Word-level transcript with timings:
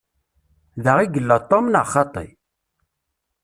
Da 0.83 0.93
i 1.03 1.07
yella 1.13 1.37
Tom, 1.49 1.65
neɣ 1.69 1.85
xaṭi? 1.93 2.27